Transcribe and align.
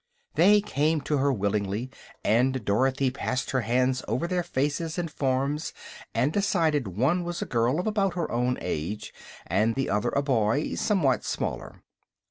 They 0.33 0.61
came 0.61 1.01
to 1.01 1.17
her 1.17 1.31
willingly, 1.31 1.91
and 2.23 2.65
Dorothy 2.65 3.11
passed 3.11 3.51
her 3.51 3.61
hands 3.61 4.03
over 4.07 4.25
their 4.25 4.41
faces 4.41 4.97
and 4.97 5.11
forms 5.11 5.73
and 6.15 6.33
decided 6.33 6.87
one 6.97 7.23
was 7.23 7.43
a 7.43 7.45
girl 7.45 7.79
of 7.79 7.85
about 7.85 8.15
her 8.15 8.31
own 8.31 8.57
age 8.61 9.13
and 9.45 9.75
the 9.75 9.91
other 9.91 10.09
a 10.09 10.23
boy 10.23 10.73
somewhat 10.73 11.23
smaller. 11.23 11.83